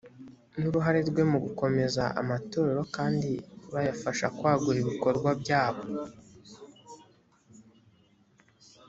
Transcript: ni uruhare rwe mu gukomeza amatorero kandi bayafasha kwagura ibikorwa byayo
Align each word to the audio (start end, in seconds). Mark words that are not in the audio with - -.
ni 0.57 0.65
uruhare 0.69 0.99
rwe 1.09 1.23
mu 1.31 1.37
gukomeza 1.45 2.03
amatorero 2.21 2.81
kandi 2.95 3.29
bayafasha 3.73 4.25
kwagura 4.37 4.77
ibikorwa 4.83 5.29
byayo 5.41 5.85